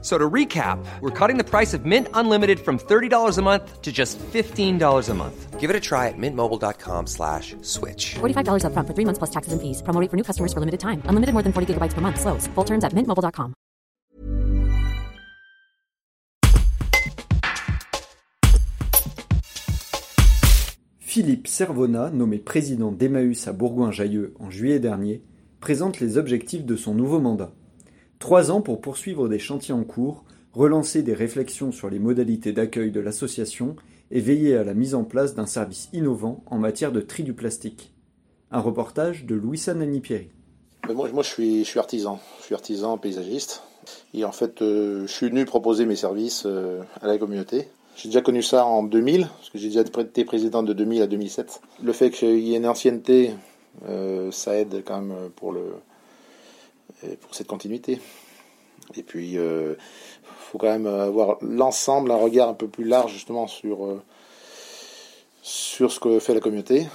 So 0.00 0.16
to 0.16 0.30
recap, 0.30 0.78
we're 1.00 1.10
cutting 1.10 1.38
the 1.38 1.44
price 1.44 1.74
of 1.74 1.84
Mint 1.84 2.06
Unlimited 2.14 2.60
from 2.60 2.78
$30 2.78 3.36
a 3.36 3.42
month 3.42 3.82
to 3.82 3.90
just 3.90 4.16
$15 4.18 5.08
a 5.08 5.14
month. 5.14 5.58
Give 5.58 5.70
it 5.70 5.74
a 5.74 5.80
try 5.80 6.06
at 6.06 6.14
mintmobile.com 6.16 7.08
slash 7.08 7.56
switch. 7.62 8.14
$45 8.20 8.62
upfront 8.62 8.86
for 8.86 8.94
three 8.94 9.04
months 9.04 9.18
plus 9.18 9.30
taxes 9.30 9.52
and 9.52 9.60
fees. 9.60 9.82
Promo 9.82 10.00
rate 10.00 10.08
for 10.08 10.16
new 10.16 10.22
customers 10.22 10.52
for 10.52 10.60
limited 10.60 10.78
time. 10.78 11.02
Unlimited 11.06 11.34
more 11.34 11.42
than 11.42 11.52
40 11.52 11.74
gigabytes 11.74 11.94
per 11.94 12.00
month. 12.00 12.20
Slows. 12.20 12.46
Full 12.54 12.64
terms 12.64 12.84
at 12.84 12.92
mintmobile.com. 12.94 13.54
Philippe 21.00 21.48
Servona, 21.48 22.10
nommé 22.10 22.38
président 22.38 22.92
d'Emmaüs 22.92 23.48
à 23.48 23.52
Bourgoin-Jallieu 23.52 24.34
en 24.38 24.50
juillet 24.50 24.78
dernier, 24.78 25.24
présente 25.58 25.98
les 25.98 26.18
objectifs 26.18 26.64
de 26.64 26.76
son 26.76 26.94
nouveau 26.94 27.18
mandat. 27.18 27.50
Trois 28.18 28.50
ans 28.50 28.60
pour 28.60 28.80
poursuivre 28.80 29.28
des 29.28 29.38
chantiers 29.38 29.74
en 29.74 29.84
cours, 29.84 30.24
relancer 30.52 31.02
des 31.02 31.14
réflexions 31.14 31.70
sur 31.70 31.88
les 31.88 32.00
modalités 32.00 32.52
d'accueil 32.52 32.90
de 32.90 33.00
l'association 33.00 33.76
et 34.10 34.20
veiller 34.20 34.56
à 34.56 34.64
la 34.64 34.74
mise 34.74 34.94
en 34.94 35.04
place 35.04 35.34
d'un 35.34 35.46
service 35.46 35.88
innovant 35.92 36.42
en 36.46 36.58
matière 36.58 36.90
de 36.90 37.00
tri 37.00 37.22
du 37.22 37.32
plastique. 37.32 37.92
Un 38.50 38.60
reportage 38.60 39.24
de 39.24 39.34
Louisa 39.34 39.74
Nani-Pierry. 39.74 40.30
Moi, 40.92 41.08
je, 41.22 41.28
suis, 41.64 41.78
artisan, 41.78 42.18
je 42.40 42.46
suis 42.46 42.54
artisan 42.54 42.98
paysagiste. 42.98 43.62
Et 44.14 44.24
en 44.24 44.32
fait, 44.32 44.62
euh, 44.62 45.06
je 45.06 45.12
suis 45.12 45.28
venu 45.28 45.44
proposer 45.44 45.86
mes 45.86 45.96
services 45.96 46.44
euh, 46.46 46.82
à 47.00 47.06
la 47.06 47.18
communauté. 47.18 47.68
J'ai 47.96 48.08
déjà 48.08 48.20
connu 48.20 48.42
ça 48.42 48.64
en 48.64 48.82
2000, 48.82 49.26
parce 49.26 49.50
que 49.50 49.58
j'ai 49.58 49.68
déjà 49.68 49.82
été 49.82 50.24
président 50.24 50.62
de 50.62 50.72
2000 50.72 51.02
à 51.02 51.06
2007. 51.06 51.60
Le 51.82 51.92
fait 51.92 52.10
qu'il 52.10 52.38
y 52.40 52.54
ait 52.54 52.58
une 52.58 52.66
ancienneté, 52.66 53.32
euh, 53.88 54.30
ça 54.30 54.56
aide 54.56 54.82
quand 54.84 55.00
même 55.00 55.30
pour, 55.36 55.52
le, 55.52 55.62
pour 57.20 57.34
cette 57.34 57.46
continuité. 57.46 58.00
Et 58.96 59.02
puis, 59.02 59.32
il 59.32 59.76
faut 60.50 60.58
quand 60.58 60.70
même 60.70 60.86
avoir 60.86 61.36
l'ensemble, 61.42 62.10
un 62.10 62.16
regard 62.16 62.48
un 62.48 62.54
peu 62.54 62.68
plus 62.68 62.84
large 62.84 63.12
justement 63.12 63.46
sur, 63.46 63.84
euh, 63.84 64.02
sur 65.42 65.92
ce 65.92 66.00
que 66.00 66.18
fait 66.20 66.32
la 66.32 66.40
communauté. 66.40 66.86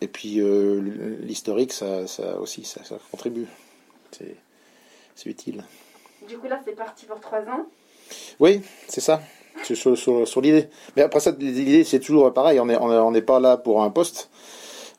Et 0.00 0.06
puis, 0.06 0.40
euh, 0.40 0.80
l'historique, 1.20 1.72
ça, 1.72 2.06
ça 2.06 2.38
aussi, 2.38 2.64
ça, 2.64 2.84
ça 2.84 2.98
contribue. 3.10 3.46
C'est 4.12 5.26
utile. 5.26 5.64
Du 6.28 6.38
coup, 6.38 6.46
là, 6.46 6.60
c'est 6.64 6.76
parti 6.76 7.06
pour 7.06 7.20
trois 7.20 7.40
ans. 7.40 7.66
Oui, 8.38 8.60
c'est 8.88 9.00
ça. 9.00 9.20
C'est 9.62 9.74
sur, 9.74 9.96
sur, 9.96 10.26
sur 10.26 10.40
l'idée. 10.40 10.68
Mais 10.96 11.02
après 11.02 11.20
ça, 11.20 11.32
l'idée, 11.32 11.84
c'est 11.84 12.00
toujours 12.00 12.32
pareil. 12.32 12.60
On 12.60 12.66
n'est 12.66 12.76
on 12.76 12.92
est, 12.92 12.96
on 12.96 13.10
n'est 13.10 13.22
pas 13.22 13.40
là 13.40 13.56
pour 13.56 13.82
un 13.82 13.90
poste. 13.90 14.30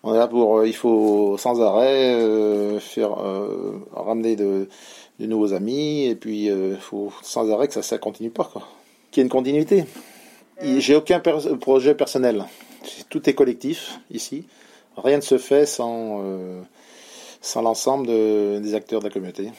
On 0.07 0.13
est 0.13 0.17
là 0.17 0.27
pour. 0.27 0.59
euh, 0.59 0.67
Il 0.67 0.75
faut 0.75 1.35
sans 1.37 1.59
arrêt 1.61 2.13
euh, 2.13 2.79
faire 2.79 3.19
euh, 3.19 3.73
ramener 3.93 4.35
de, 4.35 4.69
de 5.19 5.25
nouveaux 5.25 5.53
amis. 5.53 6.05
Et 6.05 6.15
puis, 6.15 6.45
il 6.45 6.77
faut 6.79 7.11
sans 7.23 7.51
arrêt 7.51 7.67
que 7.67 7.81
ça 7.81 7.95
ne 7.95 7.99
continue 8.01 8.29
pas. 8.29 8.43
Quoi. 8.51 8.61
Qu'il 9.11 9.21
y 9.21 9.23
ait 9.23 9.25
une 9.27 9.31
continuité. 9.31 9.85
J'ai 10.61 10.95
aucun 10.95 11.19
per- 11.19 11.57
projet 11.59 11.95
personnel. 11.95 12.45
Tout 13.09 13.29
est 13.29 13.33
collectif 13.33 13.99
ici. 14.11 14.45
Rien 14.95 15.17
ne 15.17 15.21
se 15.21 15.37
fait 15.37 15.65
sans, 15.65 16.21
euh, 16.23 16.61
sans 17.41 17.61
l'ensemble 17.61 18.07
de- 18.07 18.59
des 18.59 18.73
acteurs 18.75 18.99
de 19.01 19.05
la 19.07 19.11
communauté. 19.11 19.49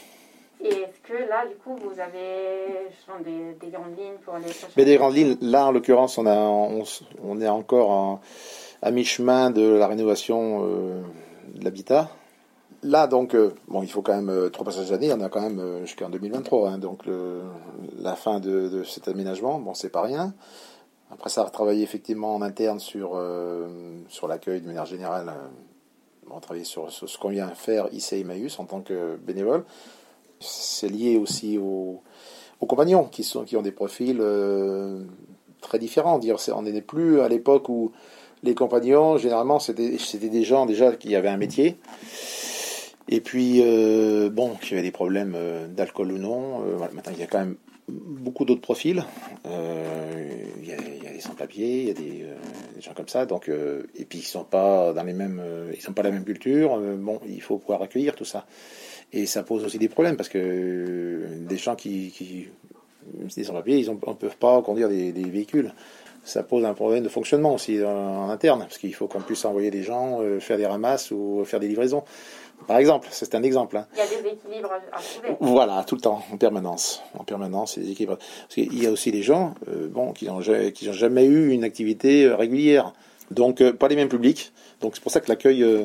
Et 0.64 0.68
est-ce 0.68 1.00
que 1.06 1.28
là, 1.28 1.44
du 1.46 1.54
coup, 1.56 1.76
vous 1.76 2.00
avez 2.00 2.88
genre, 3.06 3.18
des, 3.22 3.66
des 3.66 3.70
grandes 3.72 3.98
lignes 3.98 4.16
pour 4.24 4.36
les 4.38 4.50
Mais 4.76 4.84
des 4.86 4.96
grandes 4.96 5.14
lignes, 5.14 5.36
là 5.42 5.66
en 5.66 5.72
l'occurrence, 5.72 6.16
on, 6.16 6.24
a, 6.24 6.34
on, 6.34 6.80
s- 6.82 7.02
on 7.22 7.40
est 7.42 7.48
encore 7.48 7.90
en- 7.90 8.20
à 8.86 8.92
mi-chemin 8.92 9.50
de 9.50 9.62
la 9.62 9.88
rénovation 9.88 10.62
euh, 10.62 11.02
de 11.56 11.64
l'habitat. 11.64 12.08
Là, 12.84 13.08
donc, 13.08 13.34
euh, 13.34 13.52
bon, 13.66 13.82
il 13.82 13.90
faut 13.90 14.00
quand 14.00 14.14
même 14.14 14.28
euh, 14.28 14.48
trois 14.48 14.64
passages 14.64 14.90
d'année, 14.90 15.12
on 15.12 15.20
a 15.22 15.28
quand 15.28 15.40
même 15.40 15.80
jusqu'en 15.84 16.08
2023, 16.08 16.70
hein, 16.70 16.78
donc 16.78 17.02
la 17.98 18.14
fin 18.14 18.38
de, 18.38 18.84
cet 18.84 19.08
aménagement, 19.08 19.58
bon, 19.58 19.74
c'est 19.74 19.88
pas 19.88 20.02
rien. 20.02 20.34
Après 21.10 21.30
ça, 21.30 21.42
travailler 21.46 21.82
effectivement 21.82 22.36
en 22.36 22.42
interne 22.42 22.78
sur, 22.78 23.20
sur 24.08 24.28
l'accueil 24.28 24.60
de 24.60 24.66
manière 24.68 24.86
générale. 24.86 25.32
on 26.30 26.38
travaille 26.38 26.64
sur, 26.64 26.92
sur 26.92 27.08
ce 27.08 27.18
qu'on 27.18 27.30
vient 27.30 27.48
faire 27.48 27.88
ici 27.92 28.14
à 28.14 28.18
Emmaüs 28.18 28.56
en 28.60 28.66
tant 28.66 28.82
que 28.82 29.16
bénévole. 29.16 29.64
C'est 30.38 30.88
lié 30.88 31.16
aussi 31.16 31.58
au, 31.58 32.02
aux 32.60 32.66
compagnons 32.66 33.04
qui, 33.06 33.24
sont, 33.24 33.44
qui 33.44 33.56
ont 33.56 33.62
des 33.62 33.72
profils 33.72 34.22
très 35.60 35.78
différents. 35.80 36.20
On 36.54 36.62
n'est 36.62 36.82
plus 36.82 37.20
à 37.20 37.28
l'époque 37.28 37.68
où 37.68 37.92
les 38.46 38.54
compagnons, 38.54 39.18
généralement, 39.18 39.58
c'était 39.58 40.28
des 40.28 40.44
gens 40.44 40.64
déjà 40.64 40.92
qui 40.92 41.14
avaient 41.14 41.28
un 41.28 41.36
métier. 41.36 41.76
Et 43.08 43.20
puis, 43.20 43.60
euh, 43.62 44.30
bon, 44.30 44.54
qui 44.54 44.74
avaient 44.74 44.82
des 44.82 44.90
problèmes 44.90 45.34
euh, 45.36 45.68
d'alcool 45.68 46.12
ou 46.12 46.18
non. 46.18 46.62
Euh, 46.66 46.78
maintenant, 46.78 47.12
il 47.12 47.20
y 47.20 47.22
a 47.22 47.26
quand 47.26 47.38
même 47.38 47.56
beaucoup 47.88 48.44
d'autres 48.44 48.60
profils. 48.60 49.04
Il, 49.44 50.68
y 50.68 50.72
a, 50.72 50.76
il 50.76 51.12
des 51.12 51.20
sans-papiers, 51.20 51.82
il 51.82 51.86
y 51.88 51.90
a 51.90 51.94
des, 51.94 52.26
gens 52.80 52.94
comme 52.94 53.08
ça. 53.08 53.26
Donc, 53.26 53.48
et 53.48 54.04
puis, 54.04 54.18
ils 54.18 54.22
sont 54.22 54.44
pas 54.44 54.92
dans 54.92 55.04
les 55.04 55.12
mêmes, 55.12 55.40
ils 55.72 55.80
sont 55.80 55.92
pas 55.92 56.02
la 56.02 56.10
même 56.10 56.24
culture. 56.24 56.80
Bon, 56.98 57.20
il 57.28 57.40
faut 57.40 57.58
pouvoir 57.58 57.82
accueillir 57.82 58.16
tout 58.16 58.24
ça. 58.24 58.46
Et 59.12 59.26
ça 59.26 59.44
pose 59.44 59.64
aussi 59.64 59.78
des 59.78 59.88
problèmes 59.88 60.16
parce 60.16 60.28
que 60.28 61.26
des 61.42 61.56
gens 61.56 61.76
qui, 61.76 62.10
qui 62.10 62.48
des 63.36 63.44
sans-papiers, 63.44 63.78
ils 63.78 63.90
ne 63.90 63.96
peuvent 63.96 64.36
pas 64.36 64.60
conduire 64.62 64.88
des, 64.88 65.12
des 65.12 65.24
véhicules. 65.24 65.72
Ça 66.24 66.42
pose 66.42 66.64
un 66.64 66.74
problème 66.74 67.04
de 67.04 67.08
fonctionnement 67.08 67.54
aussi 67.54 67.84
en, 67.84 67.88
en 68.26 68.30
interne 68.30 68.60
parce 68.60 68.78
qu'il 68.78 68.92
faut 68.94 69.06
qu'on 69.06 69.20
puisse 69.20 69.44
envoyer 69.44 69.70
des 69.70 69.84
gens 69.84 70.20
euh, 70.20 70.40
faire 70.40 70.56
des 70.58 70.66
ramasses 70.66 71.12
ou 71.12 71.44
faire 71.44 71.60
des 71.60 71.68
livraisons. 71.68 72.02
Par 72.66 72.78
exemple, 72.78 73.06
c'est 73.12 73.34
un 73.36 73.42
exemple. 73.42 73.76
hein. 73.76 73.86
Il 73.92 73.98
y 73.98 74.00
a 74.00 74.06
des 74.22 74.28
équilibres 74.30 74.70
à 74.72 74.98
trouver. 74.98 75.36
Voilà, 75.40 75.84
tout 75.86 75.94
le 75.94 76.00
temps, 76.00 76.22
en 76.32 76.36
permanence. 76.36 77.02
En 77.16 77.22
permanence, 77.22 77.76
les 77.76 77.90
équipes. 77.90 78.08
Parce 78.08 78.54
qu'il 78.54 78.82
y 78.82 78.86
a 78.86 78.90
aussi 78.90 79.12
des 79.12 79.22
gens 79.22 79.54
euh, 79.68 79.88
bon, 79.88 80.12
qui 80.12 80.24
n'ont 80.26 80.40
jamais 80.40 81.26
eu 81.26 81.50
une 81.50 81.62
activité 81.64 82.24
euh, 82.24 82.34
régulière. 82.34 82.92
Donc, 83.30 83.60
euh, 83.60 83.72
pas 83.72 83.88
les 83.88 83.94
mêmes 83.96 84.08
publics. 84.08 84.52
Donc, 84.80 84.96
c'est 84.96 85.02
pour 85.02 85.12
ça 85.12 85.20
que 85.20 85.28
l'accueil, 85.28 85.62
euh, 85.62 85.84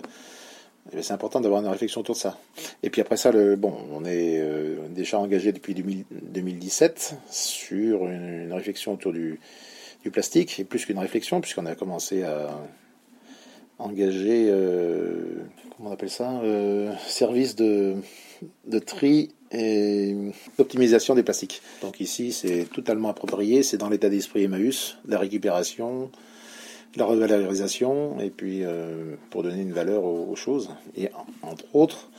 c'est 1.01 1.13
important 1.13 1.39
d'avoir 1.39 1.61
une 1.61 1.67
réflexion 1.67 2.01
autour 2.01 2.15
de 2.15 2.19
ça. 2.19 2.37
Et 2.83 2.89
puis 2.89 3.01
après 3.01 3.17
ça, 3.17 3.31
bon, 3.55 3.73
on 3.91 4.03
est 4.03 4.39
euh, 4.39 4.87
déjà 4.89 5.19
engagé 5.19 5.51
depuis 5.51 5.73
2000 5.73 6.05
2017 6.11 7.15
sur 7.29 8.07
une, 8.07 8.51
réflexion 8.51 8.93
autour 8.93 9.13
du, 9.13 9.39
du 10.03 10.11
plastique, 10.11 10.59
et 10.59 10.63
plus 10.63 10.85
qu'une 10.85 10.99
réflexion, 10.99 11.39
puisqu'on 11.41 11.65
a 11.65 11.75
commencé 11.75 12.23
à 12.23 12.49
engager, 13.79 14.47
euh, 14.49 15.43
comment 15.75 15.89
on 15.89 15.93
appelle 15.93 16.09
ça, 16.09 16.39
euh, 16.43 16.93
service 17.07 17.55
de, 17.55 17.95
de 18.65 18.79
tri 18.79 19.29
et 19.51 20.15
d'optimisation 20.57 21.15
des 21.15 21.23
plastiques. 21.23 21.61
Donc 21.81 21.99
ici, 21.99 22.31
c'est 22.31 22.65
totalement 22.73 23.09
approprié, 23.09 23.63
c'est 23.63 23.77
dans 23.77 23.89
l'état 23.89 24.09
d'esprit 24.09 24.43
Emmaüs, 24.43 24.97
la 25.07 25.17
récupération, 25.17 26.09
la 26.95 27.05
revalorisation, 27.05 28.19
et 28.19 28.29
puis 28.29 28.63
euh, 28.63 29.15
pour 29.29 29.43
donner 29.43 29.61
une 29.61 29.73
valeur 29.73 30.03
aux, 30.03 30.35
choses. 30.35 30.69
Et 30.95 31.09
en- 31.13 31.49
entre 31.49 31.65
autres, 31.73 32.09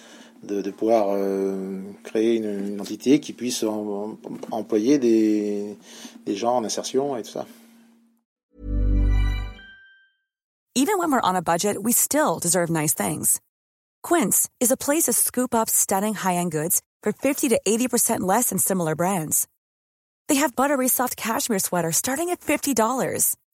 de, 0.43 0.71
pouvoir 0.71 1.09
euh, 1.11 1.81
créer 2.03 2.37
une, 2.37 2.81
entité 2.81 3.21
qui 3.21 3.33
puisse 3.33 3.65
employer 4.51 4.99
des, 4.99 5.77
des 6.27 6.35
gens 6.35 6.57
en 6.57 6.65
insertion 6.65 7.17
et 7.17 7.23
tout 7.23 7.31
ça. 7.31 7.47
Even 10.75 10.99
when 10.99 11.13
we're 11.13 11.21
on 11.23 11.37
a 11.37 11.43
budget, 11.43 11.77
we 11.83 11.93
still 11.93 12.39
deserve 12.41 12.71
nice 12.71 12.95
things. 12.95 13.41
Quince 14.03 14.49
is 14.59 14.71
a 14.71 14.77
place 14.77 15.03
to 15.05 15.13
scoop 15.13 15.55
up 15.55 15.69
stunning 15.69 16.15
high-end 16.15 16.51
goods 16.51 16.81
for 17.03 17.13
50 17.13 17.51
to 17.51 17.61
80% 17.67 18.21
less 18.21 18.49
than 18.49 18.59
similar 18.59 18.97
brands. 18.97 19.47
They 20.29 20.37
have 20.37 20.57
buttery 20.57 20.89
soft 20.89 21.17
cashmere 21.17 21.59
sweaters 21.59 21.97
starting 21.97 22.31
at 22.31 22.41
$50, 22.41 23.37